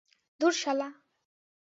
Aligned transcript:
ধুর, 0.39 0.51
শালা। 0.51 0.89